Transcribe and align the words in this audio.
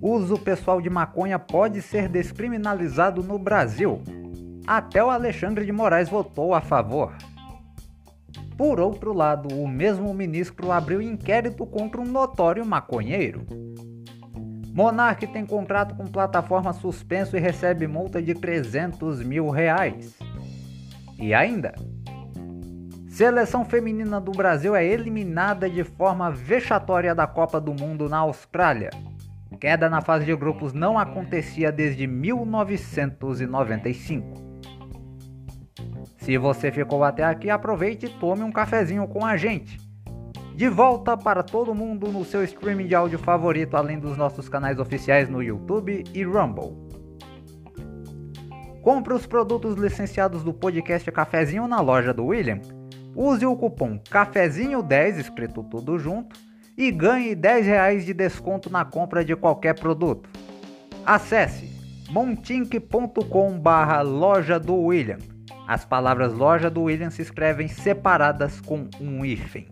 Uso 0.00 0.38
pessoal 0.38 0.80
de 0.80 0.88
maconha 0.88 1.38
pode 1.38 1.82
ser 1.82 2.08
descriminalizado 2.08 3.22
no 3.22 3.38
Brasil. 3.38 4.00
Até 4.66 5.02
o 5.02 5.10
Alexandre 5.10 5.66
de 5.66 5.72
Moraes 5.72 6.08
votou 6.08 6.54
a 6.54 6.60
favor. 6.60 7.14
Por 8.56 8.80
outro 8.80 9.12
lado, 9.12 9.54
o 9.54 9.68
mesmo 9.68 10.12
ministro 10.12 10.72
abriu 10.72 11.00
inquérito 11.00 11.64
contra 11.64 12.00
um 12.00 12.04
notório 12.04 12.66
maconheiro. 12.66 13.46
Monark 14.72 15.26
tem 15.26 15.44
contrato 15.44 15.94
com 15.94 16.06
plataforma 16.06 16.72
suspenso 16.72 17.36
e 17.36 17.40
recebe 17.40 17.86
multa 17.86 18.22
de 18.22 18.34
300 18.34 19.22
mil 19.22 19.50
reais. 19.50 20.16
E 21.18 21.34
ainda, 21.34 21.74
seleção 23.18 23.64
feminina 23.64 24.20
do 24.20 24.30
Brasil 24.30 24.76
é 24.76 24.86
eliminada 24.86 25.68
de 25.68 25.82
forma 25.82 26.30
vexatória 26.30 27.16
da 27.16 27.26
Copa 27.26 27.60
do 27.60 27.74
Mundo 27.74 28.08
na 28.08 28.18
Austrália. 28.18 28.90
Queda 29.60 29.90
na 29.90 30.00
fase 30.00 30.24
de 30.24 30.36
grupos 30.36 30.72
não 30.72 30.96
acontecia 30.96 31.72
desde 31.72 32.06
1995. 32.06 34.34
Se 36.18 36.38
você 36.38 36.70
ficou 36.70 37.02
até 37.02 37.24
aqui, 37.24 37.50
aproveite 37.50 38.06
e 38.06 38.20
tome 38.20 38.44
um 38.44 38.52
cafezinho 38.52 39.08
com 39.08 39.26
a 39.26 39.36
gente. 39.36 39.80
De 40.54 40.68
volta 40.68 41.16
para 41.16 41.42
todo 41.42 41.74
mundo 41.74 42.12
no 42.12 42.24
seu 42.24 42.44
streaming 42.44 42.86
de 42.86 42.94
áudio 42.94 43.18
favorito, 43.18 43.76
além 43.76 43.98
dos 43.98 44.16
nossos 44.16 44.48
canais 44.48 44.78
oficiais 44.78 45.28
no 45.28 45.42
YouTube 45.42 46.04
e 46.14 46.22
Rumble. 46.22 46.76
Compre 48.80 49.12
os 49.12 49.26
produtos 49.26 49.74
licenciados 49.74 50.44
do 50.44 50.54
podcast 50.54 51.10
Cafezinho 51.10 51.66
na 51.66 51.80
loja 51.80 52.14
do 52.14 52.26
William. 52.26 52.60
Use 53.20 53.44
o 53.44 53.56
cupom 53.56 53.98
Cafezinho10, 53.98 55.18
escrito 55.18 55.64
tudo 55.64 55.98
junto, 55.98 56.38
e 56.76 56.88
ganhe 56.92 57.34
10 57.34 57.66
reais 57.66 58.06
de 58.06 58.14
desconto 58.14 58.70
na 58.70 58.84
compra 58.84 59.24
de 59.24 59.34
qualquer 59.34 59.74
produto. 59.74 60.30
Acesse 61.04 61.68
montink.com 62.10 63.58
barra 63.58 64.02
loja 64.02 64.60
do 64.60 64.76
William. 64.76 65.18
As 65.66 65.84
palavras 65.84 66.32
loja 66.32 66.70
do 66.70 66.82
William 66.82 67.10
se 67.10 67.20
escrevem 67.20 67.66
separadas 67.66 68.60
com 68.60 68.88
um 69.00 69.24
hífen. 69.24 69.66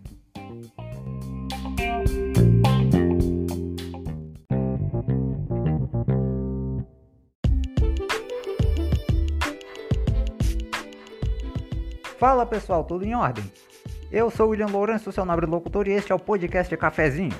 Fala 12.27 12.45
pessoal, 12.45 12.83
tudo 12.83 13.05
em 13.05 13.15
ordem? 13.15 13.49
Eu 14.11 14.29
sou 14.29 14.49
William 14.49 14.67
Lourenço, 14.67 15.13
seu 15.13 15.23
nobre 15.23 15.45
locutor, 15.45 15.87
e 15.87 15.93
este 15.93 16.11
é 16.11 16.15
o 16.15 16.19
podcast 16.19 16.75
Cafezinho. 16.75 17.31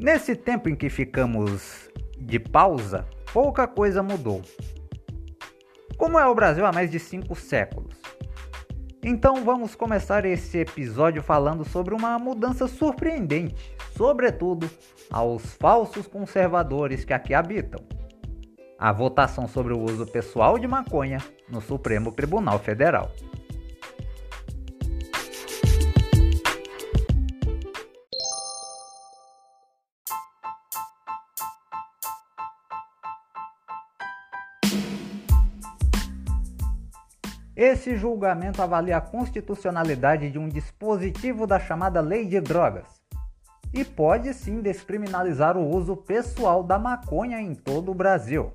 Nesse 0.00 0.34
tempo 0.34 0.70
em 0.70 0.74
que 0.74 0.88
ficamos 0.88 1.90
de 2.18 2.40
pausa, 2.40 3.06
pouca 3.30 3.66
coisa 3.66 4.02
mudou. 4.02 4.40
Como 5.98 6.18
é 6.18 6.26
o 6.26 6.34
Brasil 6.34 6.64
há 6.64 6.72
mais 6.72 6.90
de 6.90 6.98
cinco 6.98 7.34
séculos? 7.34 8.00
Então 9.04 9.44
vamos 9.44 9.74
começar 9.74 10.24
esse 10.24 10.58
episódio 10.58 11.24
falando 11.24 11.64
sobre 11.64 11.92
uma 11.92 12.16
mudança 12.20 12.68
surpreendente, 12.68 13.56
sobretudo 13.96 14.70
aos 15.10 15.54
falsos 15.54 16.06
conservadores 16.06 17.04
que 17.04 17.12
aqui 17.12 17.34
habitam. 17.34 17.84
A 18.78 18.92
votação 18.92 19.48
sobre 19.48 19.72
o 19.72 19.80
uso 19.80 20.06
pessoal 20.06 20.56
de 20.56 20.68
maconha 20.68 21.18
no 21.48 21.60
Supremo 21.60 22.12
Tribunal 22.12 22.60
Federal. 22.60 23.10
Esse 37.54 37.96
julgamento 37.96 38.62
avalia 38.62 38.96
a 38.96 39.00
constitucionalidade 39.00 40.30
de 40.30 40.38
um 40.38 40.48
dispositivo 40.48 41.46
da 41.46 41.60
chamada 41.60 42.00
Lei 42.00 42.24
de 42.24 42.40
Drogas 42.40 43.02
e 43.74 43.84
pode 43.84 44.32
sim 44.32 44.60
descriminalizar 44.60 45.56
o 45.56 45.68
uso 45.68 45.94
pessoal 45.96 46.62
da 46.62 46.78
maconha 46.78 47.40
em 47.40 47.54
todo 47.54 47.90
o 47.90 47.94
Brasil. 47.94 48.52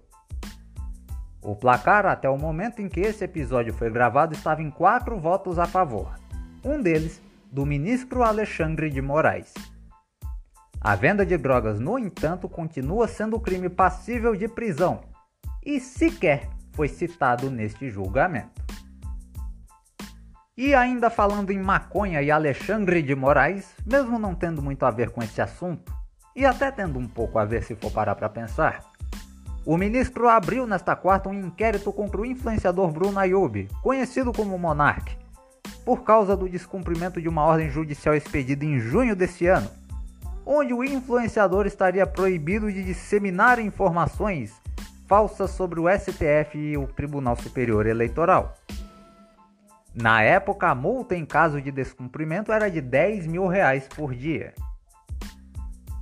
O 1.42 1.56
placar 1.56 2.08
até 2.08 2.28
o 2.28 2.38
momento 2.38 2.82
em 2.82 2.90
que 2.90 3.00
esse 3.00 3.24
episódio 3.24 3.74
foi 3.74 3.90
gravado 3.92 4.34
estava 4.34 4.64
em 4.64 4.72
quatro 4.72 5.20
votos 5.20 5.60
a 5.60 5.66
favor, 5.66 6.20
um 6.64 6.82
deles 6.82 7.22
do 7.52 7.66
ministro 7.66 8.24
Alexandre 8.24 8.90
de 8.90 9.02
Moraes. 9.02 9.54
A 10.82 10.96
venda 10.96 11.26
de 11.26 11.38
drogas, 11.38 11.80
no 11.80 11.98
entanto, 12.00 12.50
continua 12.50 13.08
sendo 13.08 13.40
crime 13.40 13.70
passível 13.70 14.36
de 14.36 14.48
prisão 14.48 15.02
e 15.64 15.80
sequer 15.80 16.50
foi 16.74 16.88
citado 16.88 17.50
neste 17.50 17.90
julgamento. 17.90 18.67
E 20.58 20.74
ainda 20.74 21.12
falando 21.12 21.52
em 21.52 21.60
maconha 21.60 22.20
e 22.20 22.32
Alexandre 22.32 23.04
de 23.04 23.14
Moraes, 23.14 23.76
mesmo 23.86 24.18
não 24.18 24.34
tendo 24.34 24.60
muito 24.60 24.88
a 24.88 24.90
ver 24.90 25.12
com 25.12 25.22
esse 25.22 25.40
assunto, 25.40 25.94
e 26.36 26.48
até 26.48 26.72
tendo 26.72 26.98
um 26.98 27.08
pouco 27.08 27.38
a 27.38 27.46
ver 27.46 27.62
se 27.62 27.76
for 27.76 27.92
parar 27.92 28.16
para 28.16 28.28
pensar, 28.28 28.84
o 29.64 29.78
ministro 29.78 30.28
abriu 30.28 30.66
nesta 30.66 30.96
quarta 30.96 31.30
um 31.30 31.34
inquérito 31.46 31.94
contra 31.94 32.20
o 32.20 32.26
influenciador 32.26 32.90
Bruno 32.90 33.20
Ayub, 33.20 33.68
conhecido 33.84 34.34
como 34.34 34.58
Monark, 34.58 35.16
por 35.86 36.04
causa 36.04 36.36
do 36.36 36.50
descumprimento 36.50 37.22
de 37.22 37.30
uma 37.30 37.44
ordem 37.44 37.70
judicial 37.70 38.16
expedida 38.16 38.66
em 38.66 38.80
junho 38.80 39.16
deste 39.16 39.46
ano, 39.46 39.70
onde 40.44 40.74
o 40.74 40.84
influenciador 40.84 41.68
estaria 41.68 42.08
proibido 42.08 42.74
de 42.74 42.84
disseminar 42.84 43.60
informações 43.60 44.60
falsas 45.06 45.52
sobre 45.52 45.80
o 45.80 45.86
STF 45.88 46.58
e 46.58 46.76
o 46.76 46.88
Tribunal 46.88 47.36
Superior 47.36 47.86
Eleitoral. 47.86 48.58
Na 50.00 50.22
época, 50.22 50.70
a 50.70 50.76
multa 50.76 51.16
em 51.16 51.26
caso 51.26 51.60
de 51.60 51.72
descumprimento 51.72 52.52
era 52.52 52.70
de 52.70 52.80
10 52.80 53.26
mil 53.26 53.48
reais 53.48 53.88
por 53.88 54.14
dia. 54.14 54.54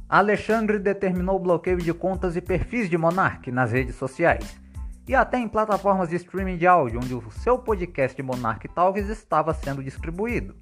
Alexandre 0.10 0.78
determinou 0.78 1.38
o 1.38 1.40
bloqueio 1.40 1.78
de 1.78 1.94
contas 1.94 2.36
e 2.36 2.42
perfis 2.42 2.90
de 2.90 2.98
Monark 2.98 3.50
nas 3.52 3.72
redes 3.72 3.96
sociais 3.96 4.60
e 5.08 5.16
até 5.16 5.38
em 5.38 5.48
plataformas 5.48 6.10
de 6.10 6.18
streaming 6.18 6.58
de 6.58 6.68
áudio 6.68 7.00
onde 7.00 7.16
o 7.16 7.32
seu 7.32 7.58
podcast 7.58 8.22
Monark 8.22 8.68
Talks 8.68 9.08
estava 9.08 9.54
sendo 9.54 9.82
distribuído. 9.82 10.58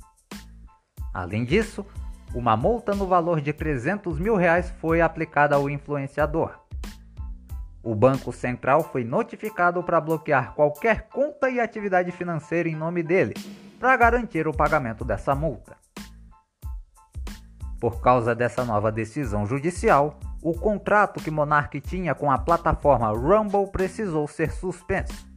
Além 1.12 1.44
disso, 1.44 1.84
uma 2.36 2.56
multa 2.56 2.94
no 2.94 3.08
valor 3.08 3.42
de 3.42 3.52
300 3.52 4.20
mil 4.20 4.36
reais 4.36 4.70
foi 4.80 5.02
aplicada 5.02 5.56
ao 5.56 5.68
influenciador. 5.68 6.63
O 7.84 7.94
Banco 7.94 8.32
Central 8.32 8.82
foi 8.82 9.04
notificado 9.04 9.84
para 9.84 10.00
bloquear 10.00 10.54
qualquer 10.54 11.10
conta 11.10 11.50
e 11.50 11.60
atividade 11.60 12.12
financeira 12.14 12.70
em 12.70 12.76
nome 12.76 13.04
dele, 13.04 13.34
para 13.78 13.98
garantir 13.98 14.48
o 14.48 14.54
pagamento 14.54 15.04
dessa 15.04 15.36
multa. 15.36 15.76
Por 17.82 18.00
causa 18.00 18.34
dessa 18.34 18.64
nova 18.64 18.90
decisão 18.90 19.46
judicial, 19.46 20.18
o 20.42 20.54
contrato 20.54 21.22
que 21.22 21.30
Monark 21.30 21.82
tinha 21.82 22.16
com 22.16 22.32
a 22.32 22.38
plataforma 22.38 23.10
Rumble 23.10 23.70
precisou 23.70 24.26
ser 24.30 24.52
suspenso. 24.52 25.28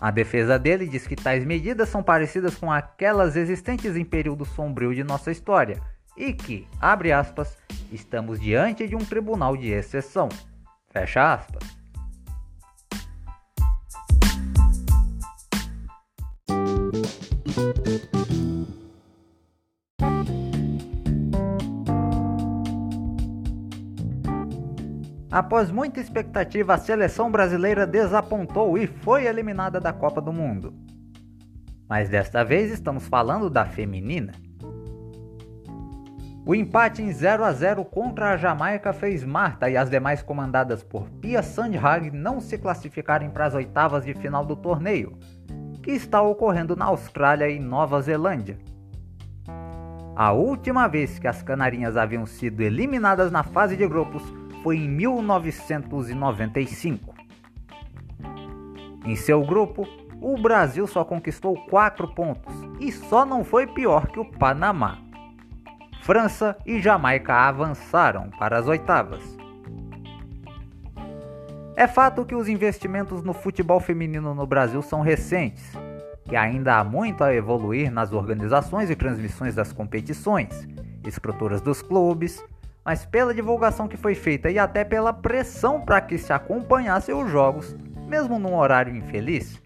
A 0.00 0.10
defesa 0.10 0.58
dele 0.58 0.88
diz 0.88 1.06
que 1.06 1.14
tais 1.14 1.44
medidas 1.44 1.88
são 1.88 2.02
parecidas 2.02 2.56
com 2.56 2.72
aquelas 2.72 3.36
existentes 3.36 3.94
em 3.94 4.04
período 4.04 4.44
sombrio 4.44 4.92
de 4.92 5.04
nossa 5.04 5.30
história 5.30 5.80
e 6.16 6.32
que, 6.32 6.66
abre 6.80 7.12
aspas, 7.12 7.56
estamos 7.92 8.40
diante 8.40 8.88
de 8.88 8.96
um 8.96 9.04
tribunal 9.04 9.56
de 9.56 9.70
exceção. 9.70 10.28
Fecha 10.92 11.34
aspas. 11.34 11.80
Após 25.30 25.70
muita 25.70 26.00
expectativa, 26.00 26.74
a 26.74 26.78
seleção 26.78 27.30
brasileira 27.30 27.86
desapontou 27.86 28.76
e 28.76 28.88
foi 28.88 29.26
eliminada 29.26 29.80
da 29.80 29.92
Copa 29.92 30.20
do 30.20 30.32
Mundo. 30.32 30.74
Mas 31.88 32.08
desta 32.08 32.44
vez 32.44 32.72
estamos 32.72 33.06
falando 33.06 33.48
da 33.48 33.64
feminina. 33.64 34.32
O 36.44 36.54
empate 36.54 37.02
em 37.02 37.12
0 37.12 37.44
a 37.44 37.52
0 37.52 37.84
contra 37.84 38.32
a 38.32 38.36
Jamaica 38.36 38.94
fez 38.94 39.22
Marta 39.22 39.68
e 39.68 39.76
as 39.76 39.90
demais 39.90 40.22
comandadas 40.22 40.82
por 40.82 41.10
Pia 41.20 41.42
Sandhag 41.42 42.10
não 42.10 42.40
se 42.40 42.56
classificarem 42.56 43.28
para 43.28 43.44
as 43.44 43.54
oitavas 43.54 44.04
de 44.04 44.14
final 44.14 44.42
do 44.44 44.56
torneio, 44.56 45.18
que 45.82 45.90
está 45.90 46.22
ocorrendo 46.22 46.74
na 46.74 46.86
Austrália 46.86 47.50
e 47.50 47.58
Nova 47.58 48.00
Zelândia. 48.00 48.58
A 50.16 50.32
última 50.32 50.88
vez 50.88 51.18
que 51.18 51.28
as 51.28 51.42
canarinhas 51.42 51.96
haviam 51.96 52.24
sido 52.26 52.62
eliminadas 52.62 53.30
na 53.30 53.42
fase 53.42 53.76
de 53.76 53.86
grupos 53.86 54.22
foi 54.62 54.78
em 54.78 54.88
1995. 54.88 57.14
Em 59.04 59.16
seu 59.16 59.44
grupo, 59.44 59.86
o 60.20 60.40
Brasil 60.40 60.86
só 60.86 61.04
conquistou 61.04 61.54
4 61.66 62.14
pontos 62.14 62.54
e 62.78 62.92
só 62.92 63.24
não 63.24 63.42
foi 63.44 63.66
pior 63.66 64.08
que 64.08 64.20
o 64.20 64.24
Panamá. 64.24 65.09
França 66.00 66.56
e 66.64 66.80
Jamaica 66.80 67.34
avançaram 67.34 68.30
para 68.30 68.58
as 68.58 68.66
oitavas. 68.66 69.22
É 71.76 71.86
fato 71.86 72.24
que 72.24 72.34
os 72.34 72.48
investimentos 72.48 73.22
no 73.22 73.32
futebol 73.32 73.80
feminino 73.80 74.34
no 74.34 74.46
Brasil 74.46 74.82
são 74.82 75.02
recentes, 75.02 75.72
que 76.24 76.36
ainda 76.36 76.76
há 76.76 76.84
muito 76.84 77.22
a 77.22 77.34
evoluir 77.34 77.90
nas 77.90 78.12
organizações 78.12 78.90
e 78.90 78.96
transmissões 78.96 79.54
das 79.54 79.72
competições, 79.72 80.66
estruturas 81.06 81.60
dos 81.60 81.82
clubes, 81.82 82.42
mas 82.84 83.04
pela 83.04 83.34
divulgação 83.34 83.86
que 83.86 83.96
foi 83.96 84.14
feita 84.14 84.50
e 84.50 84.58
até 84.58 84.84
pela 84.84 85.12
pressão 85.12 85.80
para 85.80 86.00
que 86.00 86.16
se 86.16 86.32
acompanhasse 86.32 87.12
os 87.12 87.30
jogos, 87.30 87.76
mesmo 88.06 88.38
num 88.38 88.56
horário 88.56 88.96
infeliz, 88.96 89.60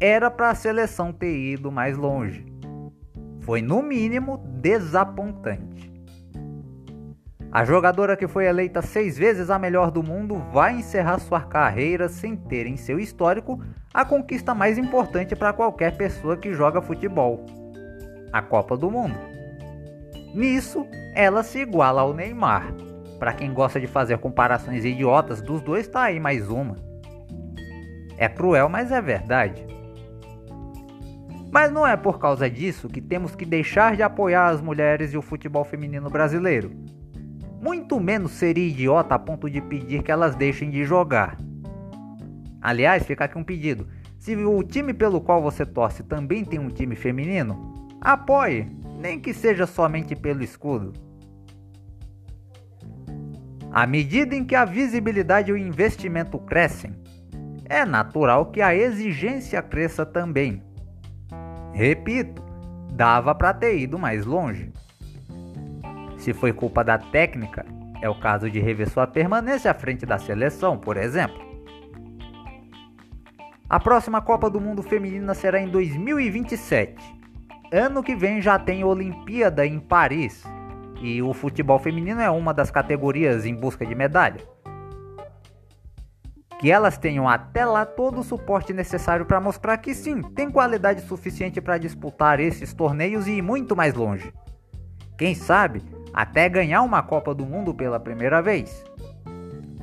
era 0.00 0.30
para 0.30 0.50
a 0.50 0.54
seleção 0.54 1.12
ter 1.12 1.36
ido 1.36 1.70
mais 1.70 1.96
longe. 1.96 2.49
Foi 3.50 3.60
no 3.60 3.82
mínimo 3.82 4.36
desapontante. 4.60 5.92
A 7.50 7.64
jogadora 7.64 8.16
que 8.16 8.28
foi 8.28 8.46
eleita 8.46 8.80
seis 8.80 9.18
vezes 9.18 9.50
a 9.50 9.58
melhor 9.58 9.90
do 9.90 10.04
mundo 10.04 10.36
vai 10.52 10.76
encerrar 10.76 11.18
sua 11.18 11.40
carreira 11.40 12.08
sem 12.08 12.36
ter 12.36 12.64
em 12.64 12.76
seu 12.76 13.00
histórico 13.00 13.60
a 13.92 14.04
conquista 14.04 14.54
mais 14.54 14.78
importante 14.78 15.34
para 15.34 15.52
qualquer 15.52 15.96
pessoa 15.96 16.36
que 16.36 16.54
joga 16.54 16.80
futebol: 16.80 17.44
a 18.32 18.40
Copa 18.40 18.76
do 18.76 18.88
Mundo. 18.88 19.18
Nisso, 20.32 20.86
ela 21.16 21.42
se 21.42 21.58
iguala 21.58 22.02
ao 22.02 22.14
Neymar. 22.14 22.72
Para 23.18 23.32
quem 23.32 23.52
gosta 23.52 23.80
de 23.80 23.88
fazer 23.88 24.18
comparações 24.18 24.84
idiotas 24.84 25.42
dos 25.42 25.60
dois, 25.60 25.88
tá 25.88 26.02
aí 26.02 26.20
mais 26.20 26.48
uma. 26.48 26.76
É 28.16 28.28
cruel, 28.28 28.68
mas 28.68 28.92
é 28.92 29.02
verdade. 29.02 29.66
Mas 31.52 31.72
não 31.72 31.86
é 31.86 31.96
por 31.96 32.18
causa 32.18 32.48
disso 32.48 32.88
que 32.88 33.00
temos 33.00 33.34
que 33.34 33.44
deixar 33.44 33.96
de 33.96 34.02
apoiar 34.02 34.48
as 34.48 34.60
mulheres 34.60 35.12
e 35.12 35.18
o 35.18 35.22
futebol 35.22 35.64
feminino 35.64 36.08
brasileiro. 36.08 36.70
Muito 37.60 37.98
menos 37.98 38.32
seria 38.32 38.68
idiota 38.68 39.14
a 39.14 39.18
ponto 39.18 39.50
de 39.50 39.60
pedir 39.60 40.02
que 40.02 40.12
elas 40.12 40.36
deixem 40.36 40.70
de 40.70 40.84
jogar. 40.84 41.36
Aliás, 42.62 43.04
fica 43.04 43.24
aqui 43.24 43.36
um 43.36 43.44
pedido: 43.44 43.88
se 44.18 44.36
o 44.36 44.62
time 44.62 44.94
pelo 44.94 45.20
qual 45.20 45.42
você 45.42 45.66
torce 45.66 46.02
também 46.02 46.44
tem 46.44 46.58
um 46.58 46.68
time 46.68 46.94
feminino, 46.94 47.88
apoie, 48.00 48.70
nem 48.98 49.18
que 49.18 49.34
seja 49.34 49.66
somente 49.66 50.14
pelo 50.14 50.42
escudo. 50.42 50.92
À 53.72 53.86
medida 53.86 54.34
em 54.34 54.44
que 54.44 54.54
a 54.54 54.64
visibilidade 54.64 55.50
e 55.50 55.52
o 55.52 55.56
investimento 55.56 56.38
crescem, 56.38 56.92
é 57.64 57.84
natural 57.84 58.46
que 58.46 58.60
a 58.60 58.74
exigência 58.74 59.62
cresça 59.62 60.04
também. 60.04 60.62
Repito, 61.80 62.42
dava 62.92 63.34
para 63.34 63.54
ter 63.54 63.78
ido 63.78 63.98
mais 63.98 64.26
longe. 64.26 64.70
Se 66.18 66.34
foi 66.34 66.52
culpa 66.52 66.84
da 66.84 66.98
técnica, 66.98 67.64
é 68.02 68.08
o 68.10 68.20
caso 68.20 68.50
de 68.50 68.60
rever 68.60 68.86
sua 68.86 69.06
permanência 69.06 69.70
à 69.70 69.72
frente 69.72 70.04
da 70.04 70.18
seleção, 70.18 70.76
por 70.76 70.98
exemplo. 70.98 71.40
A 73.66 73.80
próxima 73.80 74.20
Copa 74.20 74.50
do 74.50 74.60
Mundo 74.60 74.82
Feminina 74.82 75.32
será 75.32 75.58
em 75.58 75.70
2027. 75.70 77.02
Ano 77.72 78.02
que 78.02 78.14
vem 78.14 78.42
já 78.42 78.58
tem 78.58 78.84
Olimpíada 78.84 79.64
em 79.64 79.80
Paris. 79.80 80.44
E 81.00 81.22
o 81.22 81.32
futebol 81.32 81.78
feminino 81.78 82.20
é 82.20 82.28
uma 82.28 82.52
das 82.52 82.70
categorias 82.70 83.46
em 83.46 83.54
busca 83.54 83.86
de 83.86 83.94
medalha 83.94 84.46
que 86.60 86.70
elas 86.70 86.98
tenham 86.98 87.26
até 87.26 87.64
lá 87.64 87.86
todo 87.86 88.20
o 88.20 88.22
suporte 88.22 88.74
necessário 88.74 89.24
para 89.24 89.40
mostrar 89.40 89.78
que 89.78 89.94
sim, 89.94 90.20
tem 90.20 90.50
qualidade 90.50 91.00
suficiente 91.00 91.58
para 91.58 91.78
disputar 91.78 92.38
esses 92.38 92.74
torneios 92.74 93.26
e 93.26 93.38
ir 93.38 93.42
muito 93.42 93.74
mais 93.74 93.94
longe. 93.94 94.30
Quem 95.16 95.34
sabe 95.34 95.82
até 96.12 96.50
ganhar 96.50 96.82
uma 96.82 97.02
Copa 97.02 97.34
do 97.34 97.46
Mundo 97.46 97.74
pela 97.74 97.98
primeira 97.98 98.42
vez. 98.42 98.84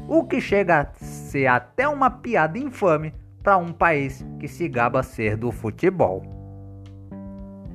O 0.07 0.23
que 0.23 0.39
chega 0.39 0.81
a 0.81 0.93
ser 1.03 1.47
até 1.47 1.89
uma 1.89 2.11
piada 2.11 2.59
infame 2.59 3.11
para 3.41 3.57
um 3.57 3.73
país 3.73 4.23
que 4.39 4.47
se 4.47 4.69
gaba 4.69 5.01
ser 5.01 5.35
do 5.35 5.51
futebol. 5.51 6.21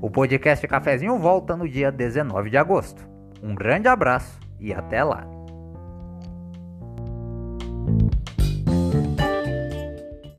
O 0.01 0.09
podcast 0.09 0.65
Cafezinho 0.69 1.19
volta 1.19 1.57
no 1.57 1.69
dia 1.69 1.91
19 1.91 2.51
de 2.51 2.57
agosto. 2.57 3.05
Um 3.43 3.53
grande 3.53 3.89
abraço 3.89 4.39
e 4.61 4.73
até 4.73 5.03
lá. 5.03 5.27